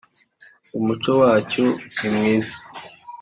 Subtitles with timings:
[0.77, 1.65] Umuco wacyo
[1.99, 2.53] nimwiza.